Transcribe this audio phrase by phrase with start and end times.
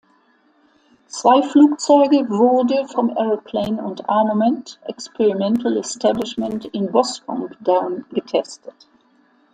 [1.09, 8.73] Zwei Flugzeuge wurde vom Aeroplane and Armament Experimental Establishment in Boscombe Down getestet.